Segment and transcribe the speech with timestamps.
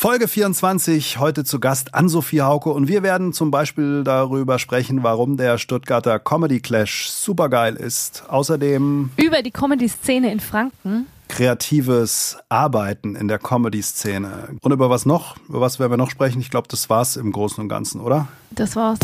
[0.00, 5.36] Folge 24, heute zu Gast Ann-Sophie Hauke und wir werden zum Beispiel darüber sprechen, warum
[5.36, 8.22] der Stuttgarter Comedy Clash supergeil ist.
[8.28, 11.08] Außerdem über die Comedy-Szene in Franken.
[11.26, 14.50] Kreatives Arbeiten in der Comedy-Szene.
[14.62, 15.36] Und über was noch?
[15.48, 16.40] Über was werden wir noch sprechen?
[16.40, 18.28] Ich glaube, das war's im Großen und Ganzen, oder?
[18.52, 19.00] Das war's.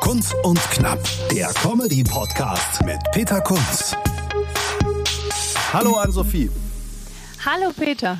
[0.00, 1.00] Kunz und Knapp,
[1.32, 3.96] der Comedy-Podcast mit Peter Kunz.
[5.72, 6.50] Hallo Ann-Sophie.
[7.44, 8.16] Hallo Peter.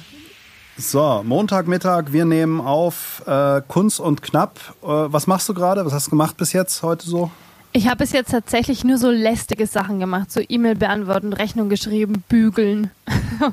[0.79, 4.58] So, Montagmittag, wir nehmen auf äh, Kunst und Knapp.
[4.82, 5.85] Äh, was machst du gerade?
[5.85, 7.30] Was hast du gemacht bis jetzt heute so?
[7.72, 12.25] Ich habe bis jetzt tatsächlich nur so lästige Sachen gemacht, so E-Mail beantworten, Rechnung geschrieben,
[12.29, 12.90] bügeln,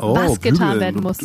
[0.00, 0.54] oh, was bügeln.
[0.54, 1.18] getan werden muss.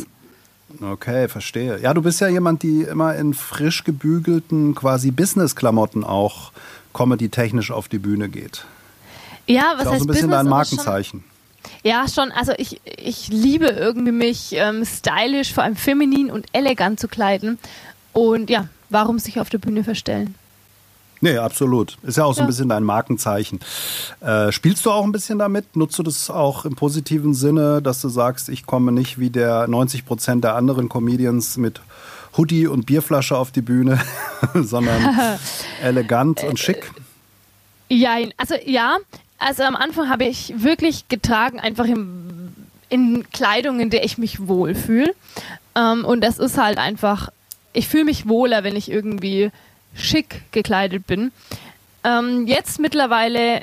[0.80, 1.78] Okay, verstehe.
[1.80, 6.52] Ja, du bist ja jemand, die immer in frisch gebügelten quasi Business-Klamotten auch
[6.92, 8.64] comedy-technisch auf die Bühne geht.
[9.46, 11.24] Ja, was ist auch heißt so ein bisschen Business dein Markenzeichen.
[11.82, 12.32] Ja, schon.
[12.32, 17.58] Also ich, ich liebe irgendwie mich ähm, stylisch, vor allem feminin und elegant zu kleiden.
[18.12, 20.34] Und ja, warum sich auf der Bühne verstellen?
[21.20, 21.96] Nee, absolut.
[22.02, 23.60] Ist ja auch so ein bisschen dein Markenzeichen.
[24.20, 25.74] Äh, spielst du auch ein bisschen damit?
[25.74, 29.66] Nutzt du das auch im positiven Sinne, dass du sagst, ich komme nicht wie der
[29.66, 31.80] 90 Prozent der anderen Comedians mit
[32.36, 34.00] Hoodie und Bierflasche auf die Bühne,
[34.54, 35.18] sondern
[35.82, 36.90] elegant und schick?
[37.88, 38.98] Ja, also ja,
[39.44, 42.52] also am Anfang habe ich wirklich getragen, einfach im,
[42.88, 45.14] in Kleidung, in der ich mich wohlfühle.
[45.76, 47.28] Ähm, und das ist halt einfach,
[47.74, 49.50] ich fühle mich wohler, wenn ich irgendwie
[49.94, 51.30] schick gekleidet bin.
[52.04, 53.62] Ähm, jetzt mittlerweile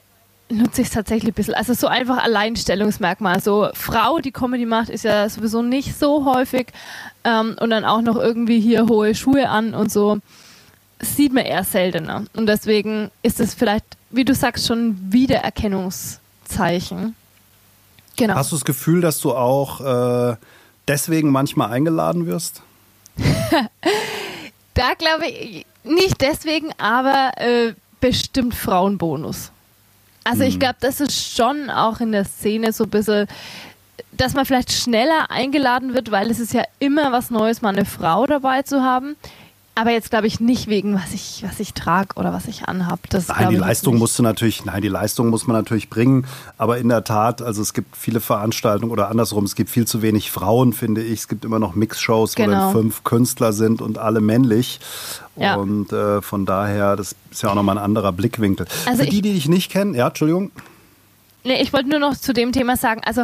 [0.49, 1.53] nutze ich es tatsächlich ein bisschen.
[1.55, 3.41] Also so einfach Alleinstellungsmerkmal.
[3.41, 6.67] So Frau, die Comedy macht, ist ja sowieso nicht so häufig.
[7.23, 10.19] Ähm, und dann auch noch irgendwie hier hohe Schuhe an und so.
[11.01, 12.25] Sieht man eher seltener.
[12.33, 17.15] Und deswegen ist es vielleicht wie du sagst, schon Wiedererkennungszeichen.
[18.17, 18.35] Genau.
[18.35, 20.35] Hast du das Gefühl, dass du auch äh,
[20.87, 22.61] deswegen manchmal eingeladen wirst?
[24.73, 29.51] da glaube ich, nicht deswegen, aber äh, bestimmt Frauenbonus.
[30.23, 30.59] Also ich hm.
[30.59, 33.25] glaube, das ist schon auch in der Szene so ein bisschen,
[34.11, 37.85] dass man vielleicht schneller eingeladen wird, weil es ist ja immer was Neues, mal eine
[37.85, 39.15] Frau dabei zu haben.
[39.81, 43.01] Aber jetzt glaube ich nicht wegen, was ich, was ich trage oder was ich anhabe.
[43.11, 46.27] Nein, die Leistung musst du natürlich, nein, die Leistung muss man natürlich bringen.
[46.59, 50.03] Aber in der Tat, also es gibt viele Veranstaltungen oder andersrum, es gibt viel zu
[50.03, 51.21] wenig Frauen, finde ich.
[51.21, 52.47] Es gibt immer noch Mixshows, genau.
[52.47, 54.81] wo dann fünf Künstler sind und alle männlich.
[55.35, 55.55] Ja.
[55.55, 58.67] Und äh, von daher, das ist ja auch nochmal ein anderer Blickwinkel.
[58.85, 60.51] Also Für die, die dich nicht kennen, ja, Entschuldigung.
[61.43, 63.23] Nee, ich wollte nur noch zu dem Thema sagen, also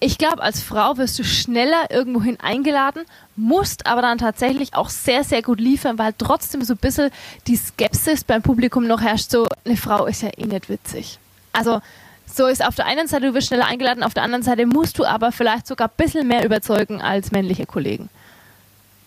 [0.00, 3.02] ich glaube, als Frau wirst du schneller irgendwohin eingeladen,
[3.36, 7.10] musst aber dann tatsächlich auch sehr, sehr gut liefern, weil trotzdem so ein bisschen
[7.46, 11.18] die Skepsis beim Publikum noch herrscht, so eine Frau ist ja eh nicht witzig.
[11.52, 11.80] Also
[12.26, 14.98] so ist auf der einen Seite, du wirst schneller eingeladen, auf der anderen Seite musst
[14.98, 18.08] du aber vielleicht sogar ein bisschen mehr überzeugen als männliche Kollegen.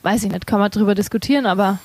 [0.03, 1.79] Weiß ich nicht, kann man darüber diskutieren, aber...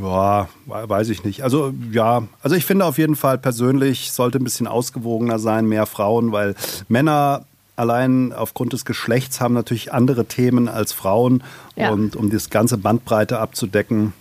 [0.00, 1.42] Ja, weiß ich nicht.
[1.44, 5.84] Also ja, also ich finde auf jeden Fall persönlich sollte ein bisschen ausgewogener sein, mehr
[5.84, 6.54] Frauen, weil
[6.88, 7.44] Männer
[7.76, 11.42] allein aufgrund des Geschlechts haben natürlich andere Themen als Frauen.
[11.76, 11.90] Ja.
[11.90, 14.12] Und um das ganze Bandbreite abzudecken,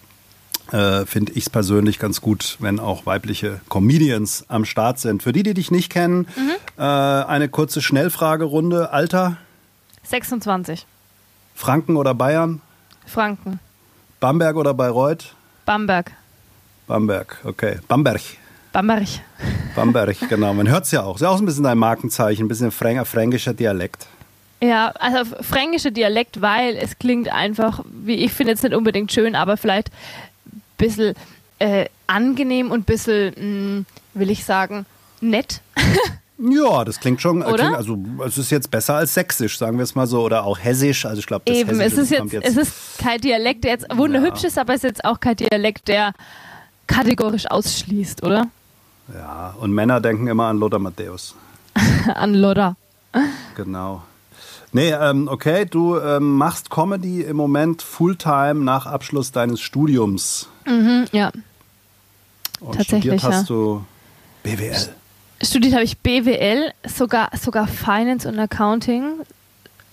[0.72, 5.24] äh, finde ich es persönlich ganz gut, wenn auch weibliche Comedians am Start sind.
[5.24, 6.52] Für die, die dich nicht kennen, mhm.
[6.78, 8.92] äh, eine kurze Schnellfragerunde.
[8.92, 9.38] Alter?
[10.03, 10.86] 26.
[11.53, 12.62] Franken oder Bayern?
[13.06, 13.59] Franken.
[14.19, 15.36] Bamberg oder Bayreuth?
[15.66, 16.12] Bamberg.
[16.88, 17.80] Bamberg, okay.
[17.88, 18.22] Bamberg.
[18.72, 19.08] Bamberg.
[19.75, 20.53] Bamberg, genau.
[20.53, 21.16] Man hört es ja auch.
[21.16, 24.07] Ist ja auch ein bisschen dein Markenzeichen, ein bisschen frän fränkischer Dialekt.
[24.61, 29.35] Ja, also fränkischer Dialekt, weil es klingt einfach, wie ich finde jetzt nicht unbedingt schön,
[29.35, 29.89] aber vielleicht
[30.51, 31.16] ein bisschen
[31.59, 34.85] äh, angenehm und ein bisschen, mh, hm, will ich sagen,
[35.22, 35.62] nett.
[36.39, 37.56] Ja, das klingt schon, oder?
[37.56, 40.57] Klingt, also es ist jetzt besser als sächsisch, sagen wir es mal so, oder auch
[40.59, 41.06] hessisch.
[41.06, 43.85] Also ich glaube, das Eben, es ist jetzt, jetzt, es ist kein Dialekt, der jetzt
[43.95, 44.47] wunderhübsch ja.
[44.47, 46.13] ist, aber es ist jetzt auch kein Dialekt, der
[46.88, 48.47] kategorisch ausschließt, oder?
[49.14, 51.36] Ja, und Männer denken immer an Lothar Matthäus.
[52.14, 52.75] an Lothar.
[53.56, 54.03] Genau.
[54.72, 60.50] Nee, ähm, okay, du ähm, machst Comedy im Moment Fulltime nach Abschluss deines Studiums.
[60.66, 61.31] Mhm, ja.
[62.60, 63.56] Und Tatsächlich, studiert hast ja.
[63.56, 63.86] du
[64.42, 64.89] BWL.
[65.44, 69.19] Studiert habe ich BWL, sogar, sogar Finance und Accounting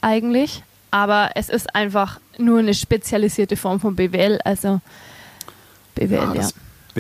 [0.00, 0.62] eigentlich.
[0.90, 4.81] Aber es ist einfach nur eine spezialisierte Form von BWL, also
[5.94, 6.34] BWL, ja.
[6.34, 6.49] ja.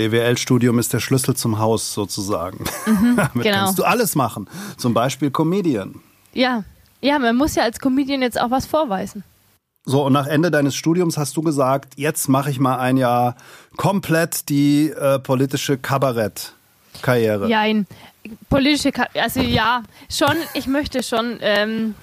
[0.08, 2.64] BWL-Studium ist der Schlüssel zum Haus sozusagen.
[2.86, 3.64] Mhm, Damit genau.
[3.64, 4.48] kannst du alles machen.
[4.76, 5.96] Zum Beispiel Comedian.
[6.32, 6.64] Ja.
[7.00, 9.24] ja, man muss ja als Comedian jetzt auch was vorweisen.
[9.84, 13.34] So, und nach Ende deines Studiums hast du gesagt, jetzt mache ich mal ein Jahr
[13.76, 17.48] komplett die äh, politische Kabarettkarriere.
[17.48, 17.64] Ja,
[18.48, 21.94] politische, Ka also ja, schon, ich möchte schon ähm,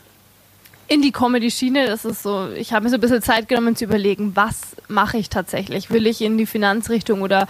[0.88, 1.88] in die Comedy-Schiene.
[1.88, 5.18] Das ist so, ich habe mir so ein bisschen Zeit genommen zu überlegen, was mache
[5.18, 5.90] ich tatsächlich?
[5.90, 7.48] Will ich in die Finanzrichtung oder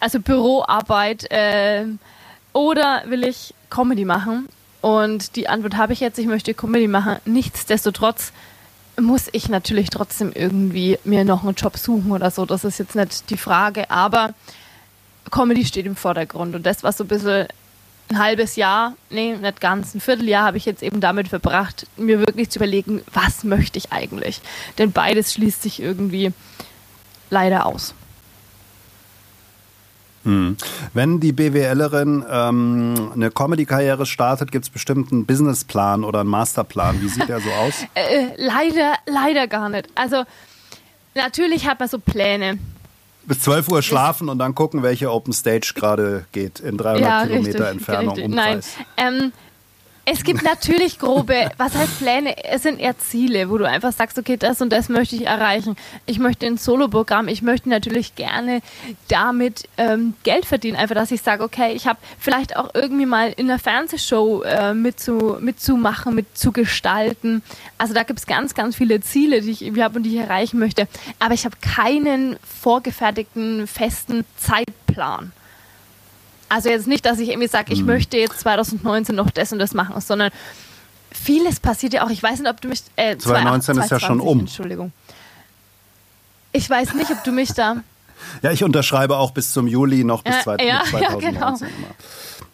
[0.00, 1.86] also Büroarbeit äh,
[2.52, 4.48] oder will ich Comedy machen?
[4.80, 7.16] Und die Antwort habe ich jetzt, ich möchte Comedy machen.
[7.24, 8.32] Nichtsdestotrotz
[9.00, 12.46] muss ich natürlich trotzdem irgendwie mir noch einen Job suchen oder so.
[12.46, 14.32] Das ist jetzt nicht die Frage, aber
[15.30, 16.54] Comedy steht im Vordergrund.
[16.54, 17.48] Und das war so ein bisschen
[18.08, 22.20] ein halbes Jahr, nee, nicht ganz, ein Vierteljahr habe ich jetzt eben damit verbracht, mir
[22.20, 24.40] wirklich zu überlegen, was möchte ich eigentlich?
[24.78, 26.32] Denn beides schließt sich irgendwie
[27.30, 27.94] leider aus.
[30.24, 30.56] Hm.
[30.92, 37.00] Wenn die BWLerin ähm, eine Comedy-Karriere startet, gibt es bestimmt einen Businessplan oder einen Masterplan.
[37.00, 37.74] Wie sieht der so aus?
[37.94, 39.88] Äh, leider, leider gar nicht.
[39.94, 40.24] Also
[41.14, 42.58] natürlich hat man so Pläne
[43.26, 47.22] bis 12 Uhr schlafen und dann gucken, welche Open Stage gerade geht in 300 ja,
[47.26, 48.14] Kilometer richtig, Entfernung.
[48.14, 48.34] Richtig.
[48.34, 48.60] Nein,
[48.96, 49.32] ähm,
[50.08, 52.44] es gibt natürlich grobe, was heißt Pläne?
[52.44, 55.74] Es sind eher Ziele, wo du einfach sagst, okay, das und das möchte ich erreichen.
[56.06, 58.60] Ich möchte ein Soloprogramm, ich möchte natürlich gerne
[59.08, 60.76] damit ähm, Geld verdienen.
[60.76, 64.74] Einfach, dass ich sage, okay, ich habe vielleicht auch irgendwie mal in einer Fernsehshow äh,
[64.74, 67.42] mitzu, mitzumachen, mitzugestalten.
[67.76, 70.22] Also da gibt es ganz, ganz viele Ziele, die ich irgendwie habe und die ich
[70.22, 70.86] erreichen möchte.
[71.18, 75.32] Aber ich habe keinen vorgefertigten, festen Zeitplan.
[76.48, 77.86] Also jetzt nicht, dass ich irgendwie sage, ich mhm.
[77.86, 80.30] möchte jetzt 2019 noch das und das machen, sondern
[81.10, 82.10] vieles passiert ja auch.
[82.10, 82.82] Ich weiß nicht, ob du mich.
[82.96, 84.40] Äh, 2019 ist ja schon um.
[84.40, 84.92] Entschuldigung.
[86.52, 87.76] Ich weiß nicht, ob du mich da.
[88.40, 91.54] Ja, ich unterschreibe auch bis zum Juli noch bis ja, 2019 ja, genau.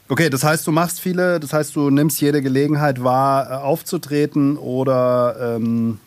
[0.08, 4.58] Okay, das heißt, du machst viele, das heißt, du nimmst jede Gelegenheit wahr, äh, aufzutreten
[4.58, 6.00] oder ähm,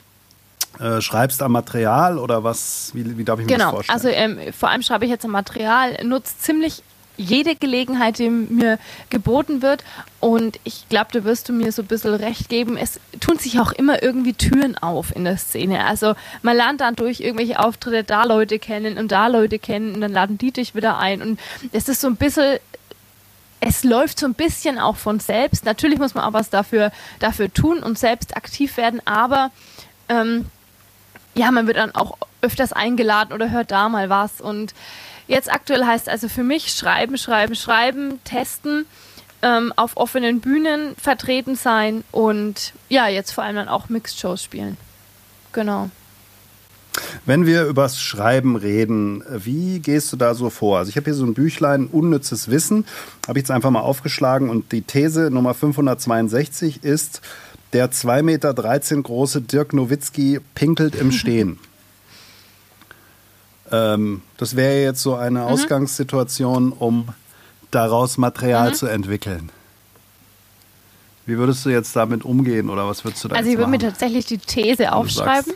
[0.79, 2.91] äh, schreibst am Material oder was?
[2.93, 3.71] Wie, wie darf ich mir genau.
[3.71, 3.99] das vorstellen?
[4.01, 6.83] Genau, also ähm, vor allem schreibe ich jetzt am Material, nutze ziemlich
[7.17, 8.79] jede Gelegenheit, die mir
[9.09, 9.83] geboten wird.
[10.19, 12.77] Und ich glaube, da wirst du mir so ein bisschen recht geben.
[12.77, 15.85] Es tun sich auch immer irgendwie Türen auf in der Szene.
[15.85, 20.01] Also man lernt dann durch irgendwelche Auftritte da Leute kennen und da Leute kennen und
[20.01, 21.21] dann laden die dich wieder ein.
[21.21, 21.39] Und
[21.71, 22.59] es ist so ein bisschen
[23.61, 25.65] es läuft so ein bisschen auch von selbst.
[25.65, 29.49] Natürlich muss man auch was dafür, dafür tun und selbst aktiv werden, aber
[30.07, 30.45] ähm,
[31.35, 34.39] ja, man wird dann auch öfters eingeladen oder hört da mal was.
[34.39, 34.73] Und
[35.27, 38.85] Jetzt aktuell heißt also für mich schreiben, schreiben, schreiben, testen,
[39.41, 44.77] ähm, auf offenen Bühnen vertreten sein und ja, jetzt vor allem dann auch Mixed-Shows spielen.
[45.51, 45.89] Genau.
[47.25, 50.77] Wenn wir übers Schreiben reden, wie gehst du da so vor?
[50.77, 52.85] Also ich habe hier so ein Büchlein Unnützes Wissen,
[53.27, 57.21] habe ich jetzt einfach mal aufgeschlagen und die These Nummer 562 ist,
[57.73, 58.53] der 2,13 Meter
[59.03, 61.59] große Dirk Nowitzki pinkelt im Stehen.
[63.71, 65.45] Ähm, das wäre jetzt so eine mhm.
[65.45, 67.09] Ausgangssituation, um
[67.71, 68.73] daraus Material mhm.
[68.75, 69.51] zu entwickeln.
[71.25, 73.79] Wie würdest du jetzt damit umgehen oder was würdest du da Also ich würde mir
[73.79, 75.53] tatsächlich die These aufschreiben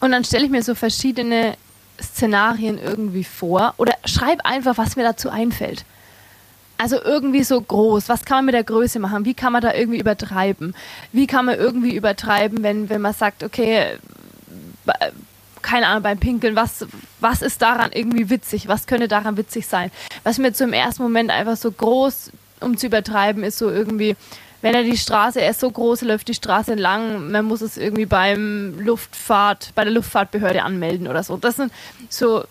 [0.00, 1.56] und dann stelle ich mir so verschiedene
[2.02, 5.84] Szenarien irgendwie vor oder schreibe einfach, was mir dazu einfällt.
[6.76, 8.08] Also irgendwie so groß.
[8.08, 9.24] Was kann man mit der Größe machen?
[9.24, 10.74] Wie kann man da irgendwie übertreiben?
[11.12, 13.98] Wie kann man irgendwie übertreiben, wenn, wenn man sagt, okay,
[15.64, 16.86] keine Ahnung, beim Pinkeln, was,
[17.20, 18.68] was ist daran irgendwie witzig?
[18.68, 19.90] Was könnte daran witzig sein?
[20.22, 22.30] Was mir zum ersten Moment einfach so groß,
[22.60, 24.14] um zu übertreiben, ist so irgendwie,
[24.62, 27.76] wenn er die Straße, er ist so groß, läuft die Straße entlang, man muss es
[27.76, 31.36] irgendwie beim Luftfahrt, bei der Luftfahrtbehörde anmelden oder so.
[31.36, 31.72] Das sind
[32.08, 32.44] so,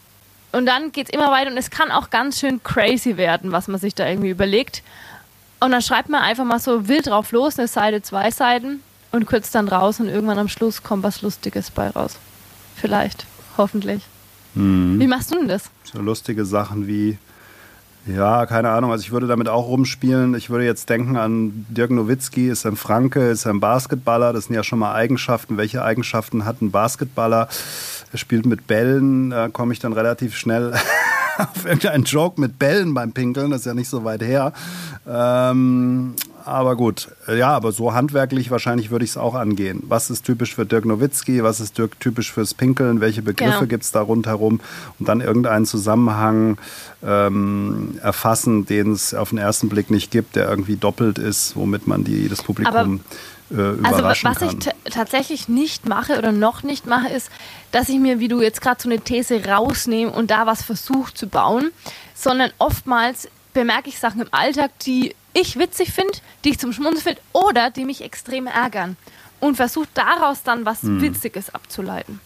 [0.51, 3.67] und dann geht es immer weiter und es kann auch ganz schön crazy werden, was
[3.67, 4.83] man sich da irgendwie überlegt.
[5.59, 9.27] Und dann schreibt man einfach mal so wild drauf los, eine Seite, zwei Seiten und
[9.27, 12.17] kürzt dann raus und irgendwann am Schluss kommt was Lustiges bei raus.
[12.75, 13.25] Vielleicht,
[13.57, 14.03] hoffentlich.
[14.55, 14.99] Mhm.
[14.99, 15.69] Wie machst du denn das?
[15.83, 17.17] So lustige Sachen wie,
[18.05, 20.35] ja, keine Ahnung, also ich würde damit auch rumspielen.
[20.35, 24.33] Ich würde jetzt denken an Dirk Nowitzki, ist ein Franke, ist ein Basketballer.
[24.33, 25.57] Das sind ja schon mal Eigenschaften.
[25.57, 27.47] Welche Eigenschaften hat ein Basketballer?
[28.11, 30.73] Er spielt mit Bällen, da komme ich dann relativ schnell
[31.37, 34.53] auf irgendeinen Joke mit Bällen beim Pinkeln, das ist ja nicht so weit her.
[35.07, 36.13] Ähm,
[36.45, 39.83] aber gut, ja, aber so handwerklich wahrscheinlich würde ich es auch angehen.
[39.87, 41.43] Was ist typisch für Dirk Nowitzki?
[41.43, 43.01] Was ist Dirk typisch fürs Pinkeln?
[43.01, 43.67] Welche Begriffe genau.
[43.67, 44.59] gibt es da rundherum?
[44.99, 46.57] Und dann irgendeinen Zusammenhang
[47.03, 51.87] ähm, erfassen, den es auf den ersten Blick nicht gibt, der irgendwie doppelt ist, womit
[51.87, 53.01] man die, das Publikum.
[53.51, 54.57] Aber äh, also was kann.
[54.85, 57.29] ich tatsächlich nicht mache oder noch nicht mache, ist,
[57.71, 61.13] dass ich mir, wie du jetzt gerade so eine These rausnehme und da was versuche
[61.13, 61.71] zu bauen,
[62.15, 66.13] sondern oftmals bemerke ich Sachen im Alltag, die ich witzig finde,
[66.43, 68.97] die ich zum Schmunzeln finde oder die mich extrem ärgern
[69.39, 71.01] und versuche daraus dann was hm.
[71.01, 72.19] Witziges abzuleiten.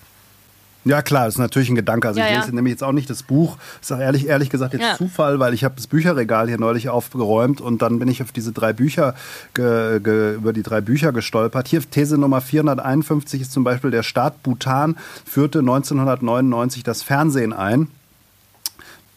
[0.87, 2.07] Ja, klar, ist natürlich ein Gedanke.
[2.07, 2.39] Also Ja, ich ja.
[2.39, 3.57] lese nämlich jetzt auch nicht das Buch.
[3.81, 4.95] Ist auch ehrlich, ehrlich gesagt jetzt Ja.
[4.95, 8.53] Zufall, weil ich habe das Bücherregal hier neulich aufgeräumt und dann bin ich auf diese
[8.53, 9.15] drei Bücher,
[9.53, 11.67] über die drei Bücher gestolpert.
[11.67, 14.95] Hier These Nummer 451 ist zum Beispiel, der Staat Bhutan
[15.25, 17.89] führte 1999 das Fernsehen ein.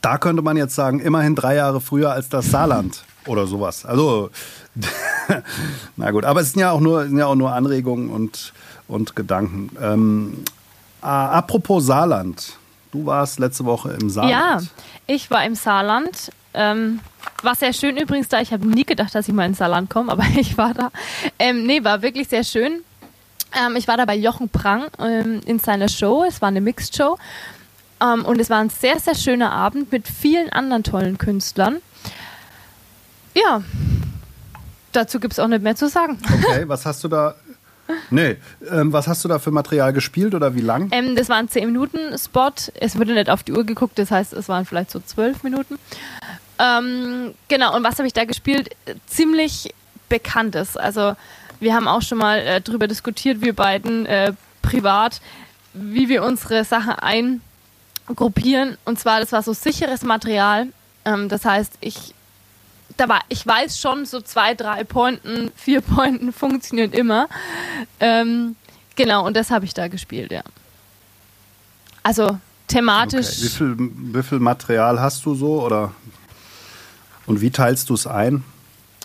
[0.00, 3.84] Da könnte man jetzt sagen, immerhin drei Jahre früher als das Saarland oder sowas.
[3.86, 4.30] Also,
[5.96, 8.52] na gut, aber es sind ja auch nur, sind ja auch nur Anregungen und,
[8.88, 9.70] und Gedanken.
[9.80, 10.44] Ähm,
[11.02, 12.54] äh, apropos Saarland,
[12.92, 14.70] du warst letzte Woche im Ja, Saarland.
[15.06, 16.30] ich war im Saarland.
[16.52, 17.00] Ähm,
[17.42, 18.40] war sehr schön übrigens da.
[18.40, 20.90] Ich habe nie gedacht, dass ich mal ins Saarland komme, aber ich war da.
[21.38, 22.82] Ähm, nee, war wirklich sehr schön.
[23.58, 26.24] Ähm, ich war da bei Jochen Prang ähm, in seiner Show.
[26.26, 27.18] Es war eine Mixed-Show.
[28.02, 31.76] Ähm, und es war ein sehr, sehr schöner Abend mit vielen anderen tollen Künstlern.
[33.34, 33.62] Ja,
[34.92, 36.18] dazu gibt es auch nicht mehr zu sagen.
[36.24, 37.34] Okay, was hast du da?
[38.10, 38.36] Nee,
[38.70, 40.88] ähm, was hast du da für Material gespielt oder wie lang?
[40.92, 42.52] Ähm, das war ein 10-Minuten-Spot.
[42.74, 45.78] Es wurde nicht auf die Uhr geguckt, das heißt, es waren vielleicht so 12 Minuten.
[46.58, 48.70] Ähm, genau, und was habe ich da gespielt?
[49.06, 49.74] Ziemlich
[50.08, 50.76] bekanntes.
[50.76, 51.14] Also,
[51.58, 54.32] wir haben auch schon mal äh, drüber diskutiert, wir beiden äh,
[54.62, 55.20] privat,
[55.72, 56.94] wie wir unsere Sachen
[58.08, 58.76] eingruppieren.
[58.84, 60.68] Und zwar, das war so sicheres Material.
[61.04, 62.14] Ähm, das heißt, ich
[63.00, 67.28] da war, ich weiß schon, so zwei, drei Pointen, vier Pointen funktionieren immer.
[67.98, 68.56] Ähm,
[68.96, 70.42] genau, und das habe ich da gespielt, ja.
[72.02, 72.38] Also Okay.
[72.78, 73.42] thematisch.
[73.42, 75.92] Wie, viel, wie viel Material hast du so oder
[77.26, 78.44] und wie teilst du es ein?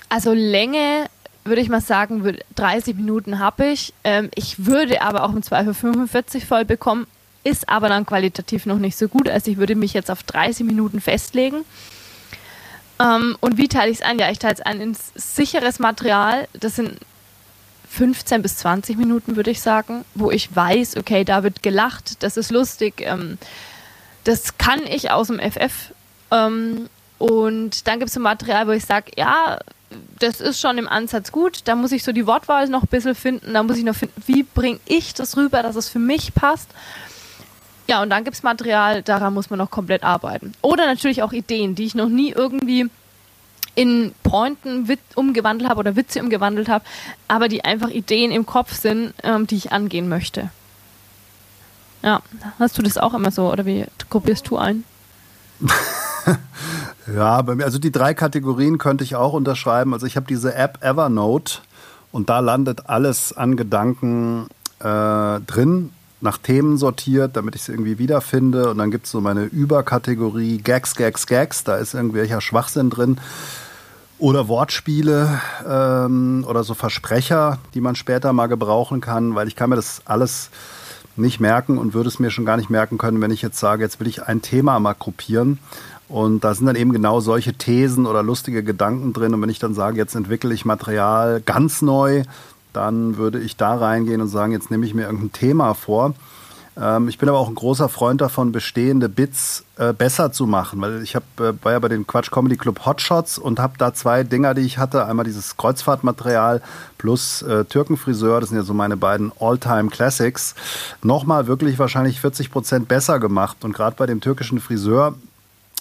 [0.10, 1.06] Also Länge
[1.46, 3.94] würde ich mal sagen, würd- 30 Minuten habe ich.
[4.04, 7.08] Ähm, ich würde aber auch im Zweifel 45 voll bekommen,
[7.44, 9.30] ist aber dann qualitativ noch nicht so gut.
[9.30, 11.58] Also ich würde mich jetzt auf 30 Minuten festlegen.
[13.00, 14.20] Ähm, und wie teile ich es ein?
[14.20, 16.48] Ja, ich teile es ein ins sicheres Material.
[16.54, 17.00] Das sind
[17.90, 22.38] 15 bis 20 Minuten, würde ich sagen, wo ich weiß, okay, da wird gelacht, das
[22.38, 23.02] ist lustig.
[23.02, 23.38] Ähm,
[24.24, 25.94] das kann ich aus dem FF.
[26.32, 29.60] Ähm, und dann gibt es so Material, wo ich sage, ja,
[30.20, 31.60] das ist schon im Ansatz gut.
[31.66, 33.54] Da muss ich so die Wortwahl noch ein bisschen finden.
[33.54, 36.70] Da muss ich noch finden, wie bringe ich das rüber, dass es für mich passt.
[37.88, 40.54] Ja, und dann gibt es Material, daran muss man noch komplett arbeiten.
[40.62, 42.90] Oder natürlich auch Ideen, die ich noch nie irgendwie
[43.76, 46.86] in Pointen umgewandelt habe oder Witze umgewandelt habe,
[47.28, 50.50] aber die einfach Ideen im Kopf sind, ähm, die ich angehen möchte.
[52.02, 52.22] Ja,
[52.60, 54.84] hast du das auch immer so oder wie gruppierst du ein?
[57.14, 59.94] Ja, bei mir, also die drei Kategorien könnte ich auch unterschreiben.
[59.94, 61.60] Also ich habe diese App Evernote
[62.12, 64.48] und da landet alles an Gedanken
[64.80, 68.70] äh, drin, nach Themen sortiert, damit ich es irgendwie wiederfinde.
[68.70, 71.64] Und dann gibt es so meine Überkategorie Gags, Gags, Gags.
[71.64, 73.20] Da ist irgendwelcher Schwachsinn drin.
[74.18, 79.70] Oder Wortspiele ähm, oder so Versprecher, die man später mal gebrauchen kann, weil ich kann
[79.70, 80.52] mir das alles
[81.18, 83.84] nicht merken und würde es mir schon gar nicht merken können, wenn ich jetzt sage,
[83.84, 85.60] jetzt will ich ein Thema mal gruppieren.
[86.08, 89.34] Und da sind dann eben genau solche Thesen oder lustige Gedanken drin.
[89.34, 92.24] Und wenn ich dann sage, jetzt entwickle ich Material ganz neu,
[92.76, 96.14] dann würde ich da reingehen und sagen, jetzt nehme ich mir irgendein Thema vor.
[96.78, 100.82] Ähm, ich bin aber auch ein großer Freund davon, bestehende Bits äh, besser zu machen,
[100.82, 103.94] weil ich hab, äh, war ja bei dem Quatsch Comedy Club Hotshots und habe da
[103.94, 105.06] zwei Dinger, die ich hatte.
[105.06, 106.62] Einmal dieses Kreuzfahrtmaterial
[106.98, 110.56] plus äh, Türkenfriseur, das sind ja so meine beiden All-Time Classics,
[111.02, 113.64] nochmal wirklich wahrscheinlich 40 Prozent besser gemacht.
[113.64, 115.16] Und gerade bei dem türkischen Friseur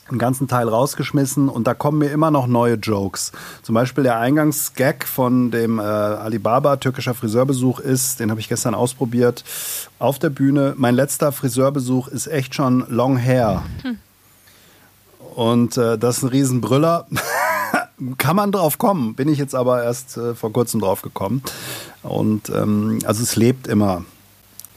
[0.09, 3.33] einen ganzen Teil rausgeschmissen und da kommen mir immer noch neue Jokes.
[3.63, 8.75] Zum Beispiel der Eingangsgag von dem äh, Alibaba türkischer Friseurbesuch ist, den habe ich gestern
[8.75, 9.45] ausprobiert,
[9.99, 10.75] auf der Bühne.
[10.77, 13.63] Mein letzter Friseurbesuch ist echt schon Long Hair.
[15.35, 17.07] Und äh, das ist ein Riesenbrüller.
[18.19, 21.43] Kann man drauf kommen, bin ich jetzt aber erst äh, vor kurzem drauf gekommen.
[22.03, 24.05] Und ähm, also es lebt immer.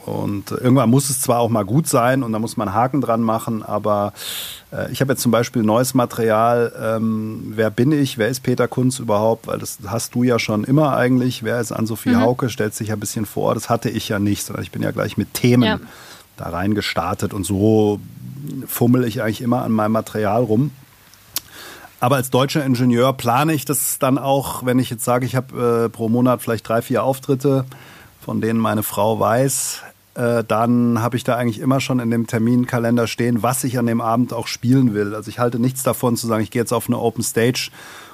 [0.07, 3.01] Und irgendwann muss es zwar auch mal gut sein und da muss man einen Haken
[3.01, 4.13] dran machen, aber
[4.71, 6.71] äh, ich habe jetzt zum Beispiel neues Material.
[6.81, 8.17] Ähm, wer bin ich?
[8.17, 9.47] Wer ist Peter Kunz überhaupt?
[9.47, 11.43] Weil das hast du ja schon immer eigentlich.
[11.43, 12.21] Wer ist Ann-Sophie Mhm.
[12.21, 12.49] Hauke?
[12.49, 13.53] Stellt sich ja ein bisschen vor.
[13.53, 15.79] Das hatte ich ja nicht, sondern ich bin ja gleich mit Themen Ja.
[16.37, 17.99] da rein gestartet und so
[18.65, 20.71] fummel ich eigentlich immer an meinem Material rum.
[21.99, 25.85] Aber als deutscher Ingenieur plane ich das dann auch, wenn ich jetzt sage, ich habe
[25.85, 27.65] äh, pro Monat vielleicht drei, vier Auftritte,
[28.23, 29.81] von denen meine Frau weiß,
[30.17, 33.85] äh, dann habe ich da eigentlich immer schon in dem Terminkalender stehen, was ich an
[33.85, 35.13] dem Abend auch spielen will.
[35.13, 37.69] Also ich halte nichts davon zu sagen, ich gehe jetzt auf eine Open Stage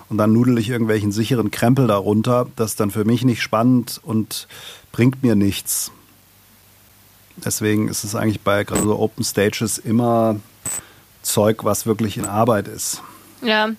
[0.10, 2.48] und dann nudel ich irgendwelchen sicheren Krempel darunter.
[2.58, 4.50] Das ist dann für mich nicht spannend und
[4.92, 5.92] bringt mir nichts.
[7.38, 10.36] Deswegen ist es eigentlich bei gerade so Open Stages immer
[11.22, 13.02] Zeug, was wirklich in Arbeit ist.
[13.42, 13.70] Ja,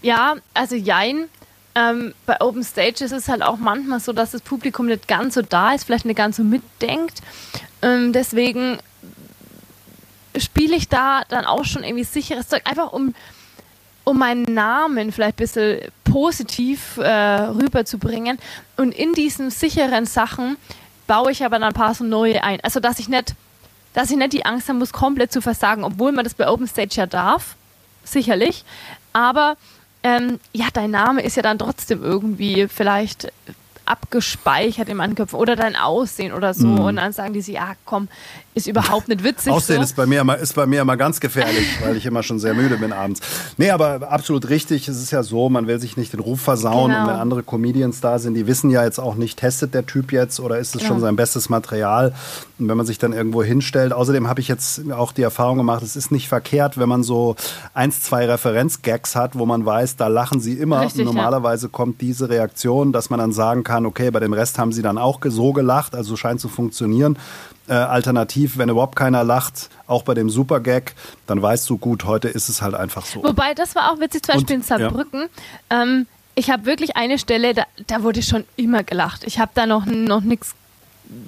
[0.00, 1.28] ja, also jein.
[1.76, 5.34] Ähm, bei Open Stage ist es halt auch manchmal so, dass das Publikum nicht ganz
[5.34, 7.20] so da ist, vielleicht nicht ganz so mitdenkt.
[7.82, 8.78] Ähm, deswegen
[10.38, 13.14] spiele ich da dann auch schon irgendwie sicheres Zeug, einfach um,
[14.04, 18.38] um meinen Namen vielleicht ein bisschen positiv äh, rüberzubringen.
[18.78, 20.56] Und in diesen sicheren Sachen
[21.06, 22.58] baue ich aber dann ein paar so neue ein.
[22.62, 23.34] Also, dass ich nicht,
[23.92, 26.94] dass ich nicht die Angst haben muss, komplett zu versagen, obwohl man das bei OpenStage
[26.94, 27.54] ja darf,
[28.02, 28.64] sicherlich.
[29.12, 29.58] Aber
[30.06, 33.32] ähm, ja, dein Name ist ja dann trotzdem irgendwie vielleicht
[33.86, 36.68] abgespeichert in meinen Köpfen oder dein Aussehen oder so.
[36.68, 36.80] Mhm.
[36.80, 38.08] Und dann sagen die sich, ja komm,
[38.56, 39.52] ist überhaupt nicht witzig.
[39.52, 39.82] Aussehen so.
[39.82, 42.54] ist, bei mir immer, ist bei mir immer ganz gefährlich, weil ich immer schon sehr
[42.54, 43.20] müde bin abends.
[43.56, 44.88] Nee, aber absolut richtig.
[44.88, 46.90] Es ist ja so, man will sich nicht den Ruf versauen.
[46.90, 47.02] Genau.
[47.02, 50.10] Und wenn andere Comedians da sind, die wissen ja jetzt auch nicht, testet der Typ
[50.10, 50.88] jetzt oder ist es ja.
[50.88, 52.12] schon sein bestes Material.
[52.58, 53.92] Und wenn man sich dann irgendwo hinstellt.
[53.92, 57.36] Außerdem habe ich jetzt auch die Erfahrung gemacht, es ist nicht verkehrt, wenn man so
[57.72, 60.80] eins, zwei Referenzgags hat, wo man weiß, da lachen sie immer.
[60.80, 61.70] Richtig, normalerweise ja.
[61.72, 64.80] kommt diese Reaktion, dass man dann sagen kann, kann, okay, bei dem Rest haben sie
[64.80, 67.18] dann auch so gelacht, also scheint zu funktionieren.
[67.68, 70.94] Äh, alternativ, wenn überhaupt keiner lacht, auch bei dem Super-Gag,
[71.26, 73.24] dann weißt du, gut, heute ist es halt einfach so.
[73.24, 75.28] Wobei, das war auch witzig, zum Beispiel Und, in Saarbrücken.
[75.70, 75.82] Ja.
[75.82, 76.06] Ähm,
[76.36, 79.24] ich habe wirklich eine Stelle, da, da wurde schon immer gelacht.
[79.24, 80.54] Ich habe da noch, noch nichts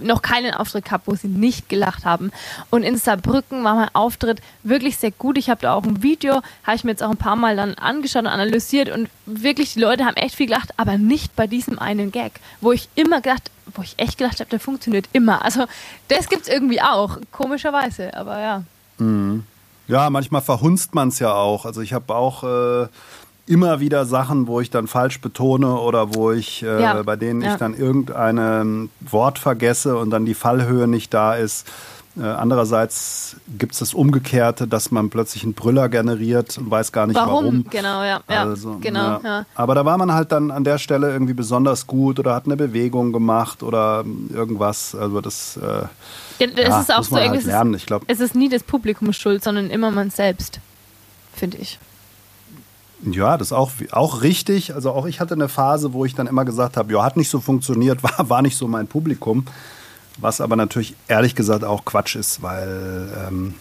[0.00, 2.30] noch keinen Auftritt gehabt, wo sie nicht gelacht haben.
[2.70, 5.38] Und in Saarbrücken war mein Auftritt wirklich sehr gut.
[5.38, 7.74] Ich habe da auch ein Video, habe ich mir jetzt auch ein paar Mal dann
[7.74, 11.78] angeschaut und analysiert und wirklich die Leute haben echt viel gelacht, aber nicht bei diesem
[11.78, 15.44] einen Gag, wo ich immer gedacht, wo ich echt gedacht habe, der funktioniert immer.
[15.44, 15.66] Also
[16.08, 18.62] das gibt es irgendwie auch, komischerweise, aber ja.
[18.98, 19.44] Mhm.
[19.88, 21.64] Ja, manchmal verhunzt man es ja auch.
[21.64, 22.88] Also ich habe auch äh,
[23.48, 27.02] immer wieder Sachen, wo ich dann falsch betone oder wo ich, äh, ja.
[27.02, 27.52] bei denen ja.
[27.52, 31.66] ich dann irgendein Wort vergesse und dann die Fallhöhe nicht da ist.
[32.18, 37.06] Äh, andererseits gibt es das Umgekehrte, dass man plötzlich einen Brüller generiert und weiß gar
[37.06, 37.44] nicht warum.
[37.44, 37.64] warum.
[37.70, 38.22] Genau, ja.
[38.26, 39.46] Also, genau, ja.
[39.54, 42.56] Aber da war man halt dann an der Stelle irgendwie besonders gut oder hat eine
[42.56, 44.94] Bewegung gemacht oder irgendwas.
[44.94, 45.58] Also das.
[45.58, 47.74] Äh, ja, das ist auch so halt lernen.
[47.74, 50.60] Ich glaub, es ist nie das Publikum schuld, sondern immer man selbst,
[51.34, 51.78] finde ich.
[53.04, 54.74] Ja, das ist auch, auch richtig.
[54.74, 57.28] Also auch ich hatte eine Phase, wo ich dann immer gesagt habe, ja, hat nicht
[57.30, 59.46] so funktioniert, war, war nicht so mein Publikum.
[60.20, 63.54] Was aber natürlich ehrlich gesagt auch Quatsch ist, weil ähm,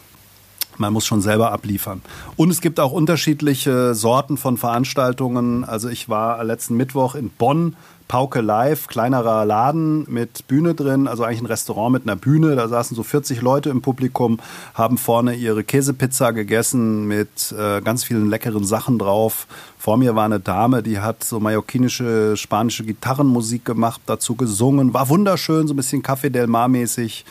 [0.78, 2.02] man muss schon selber abliefern.
[2.36, 5.64] Und es gibt auch unterschiedliche Sorten von Veranstaltungen.
[5.64, 7.76] Also ich war letzten Mittwoch in Bonn
[8.08, 12.56] Pauke Live, kleinerer Laden mit Bühne drin, also eigentlich ein Restaurant mit einer Bühne.
[12.56, 14.40] Da saßen so 40 Leute im Publikum,
[14.74, 19.48] haben vorne ihre Käsepizza gegessen mit äh, ganz vielen leckeren Sachen drauf.
[19.78, 24.94] Vor mir war eine Dame, die hat so mallorquinische, spanische Gitarrenmusik gemacht, dazu gesungen.
[24.94, 27.26] War wunderschön, so ein bisschen Café del Mar mäßig.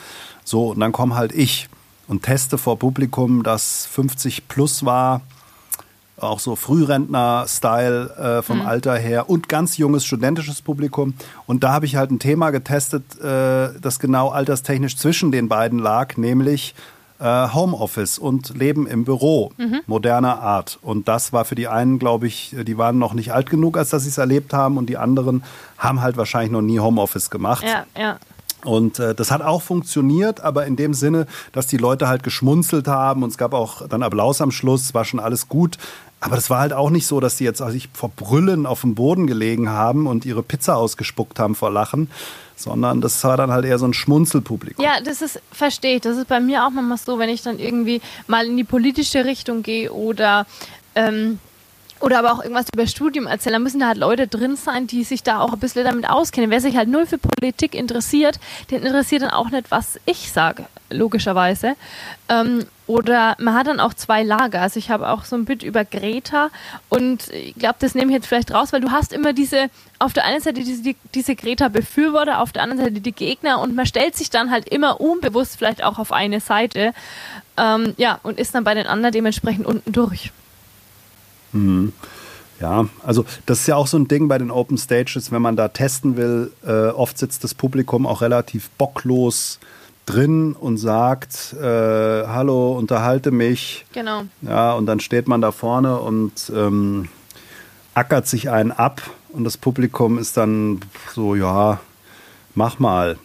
[0.44, 1.68] So, und dann komme halt ich
[2.08, 5.22] und teste vor Publikum, das 50 plus war
[6.18, 8.66] auch so Frührentner-Style äh, vom mhm.
[8.66, 11.14] Alter her und ganz junges studentisches Publikum.
[11.46, 15.78] Und da habe ich halt ein Thema getestet, äh, das genau alterstechnisch zwischen den beiden
[15.78, 16.74] lag, nämlich
[17.18, 19.80] äh, Homeoffice und Leben im Büro mhm.
[19.86, 20.78] moderner Art.
[20.82, 23.90] Und das war für die einen, glaube ich, die waren noch nicht alt genug, als
[23.90, 25.42] dass sie es erlebt haben, und die anderen
[25.78, 27.64] haben halt wahrscheinlich noch nie Homeoffice gemacht.
[27.66, 28.18] Ja, ja.
[28.64, 32.88] Und äh, das hat auch funktioniert, aber in dem Sinne, dass die Leute halt geschmunzelt
[32.88, 35.78] haben und es gab auch dann Applaus am Schluss, war schon alles gut.
[36.20, 38.80] Aber das war halt auch nicht so, dass die jetzt also sich vor Brüllen auf
[38.80, 42.10] dem Boden gelegen haben und ihre Pizza ausgespuckt haben vor Lachen,
[42.56, 44.82] sondern das war dann halt eher so ein Schmunzelpublikum.
[44.82, 46.00] Ja, das ist, verstehe ich.
[46.00, 49.24] Das ist bei mir auch manchmal so, wenn ich dann irgendwie mal in die politische
[49.24, 50.46] Richtung gehe oder
[50.94, 51.38] ähm,
[52.00, 55.04] oder aber auch irgendwas über Studium erzählen, da müssen da halt Leute drin sein, die
[55.04, 56.50] sich da auch ein bisschen damit auskennen.
[56.50, 58.38] Wer sich halt null für Politik interessiert,
[58.70, 61.74] den interessiert dann auch nicht, was ich sage, logischerweise.
[62.28, 64.60] Ähm, oder man hat dann auch zwei Lager.
[64.60, 66.50] Also ich habe auch so ein Bit über Greta
[66.88, 70.12] und ich glaube, das nehme ich jetzt vielleicht raus, weil du hast immer diese, auf
[70.12, 74.14] der einen Seite diese, diese Greta-Befürworter, auf der anderen Seite die Gegner und man stellt
[74.14, 76.92] sich dann halt immer unbewusst vielleicht auch auf eine Seite.
[77.56, 80.30] Ähm, ja, und ist dann bei den anderen dementsprechend unten durch.
[81.52, 81.92] Mhm.
[82.60, 85.56] Ja, also das ist ja auch so ein Ding bei den Open Stages, wenn man
[85.56, 89.58] da testen will, äh, oft sitzt das Publikum auch relativ bocklos
[90.06, 93.84] drin und sagt, äh, hallo, unterhalte mich.
[93.92, 94.22] Genau.
[94.40, 97.08] Ja, und dann steht man da vorne und ähm,
[97.92, 100.80] ackert sich einen ab und das Publikum ist dann
[101.14, 101.80] so, ja,
[102.54, 103.18] mach mal.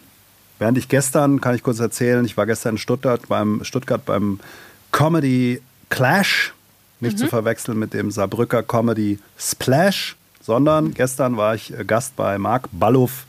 [0.58, 4.38] Während ich gestern, kann ich kurz erzählen, ich war gestern in Stuttgart beim Stuttgart beim
[4.92, 6.52] Comedy Clash
[7.02, 7.22] nicht mhm.
[7.22, 12.68] zu verwechseln mit dem Saarbrücker Comedy Splash, sondern gestern war ich äh, Gast bei Marc
[12.72, 13.26] Balluff.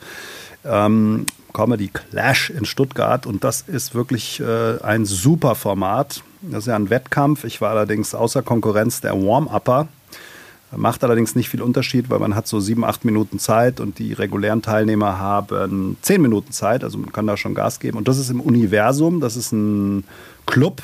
[0.64, 6.22] Ähm, Comedy Clash in Stuttgart und das ist wirklich äh, ein super Format.
[6.42, 7.44] Das ist ja ein Wettkampf.
[7.44, 9.88] Ich war allerdings außer Konkurrenz der Warm-Upper.
[10.76, 14.12] Macht allerdings nicht viel Unterschied, weil man hat so sieben, acht Minuten Zeit und die
[14.12, 16.82] regulären Teilnehmer haben zehn Minuten Zeit.
[16.82, 17.96] Also man kann da schon Gas geben.
[17.96, 19.20] Und das ist im Universum.
[19.20, 20.02] Das ist ein
[20.46, 20.82] Club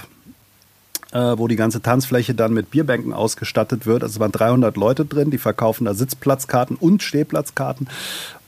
[1.13, 4.03] äh, wo die ganze Tanzfläche dann mit Bierbänken ausgestattet wird.
[4.03, 7.89] Also es waren 300 Leute drin, die verkaufen da Sitzplatzkarten und Stehplatzkarten.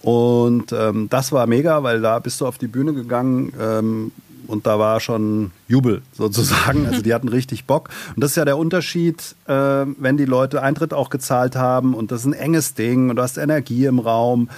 [0.03, 4.13] Und ähm, das war mega, weil da bist du auf die Bühne gegangen ähm,
[4.49, 6.87] und da war schon Jubel sozusagen.
[6.87, 7.89] Also die hatten richtig Bock.
[8.15, 12.11] Und das ist ja der Unterschied, äh, wenn die Leute Eintritt auch gezahlt haben und
[12.11, 14.49] das ist ein enges Ding und du hast Energie im Raum.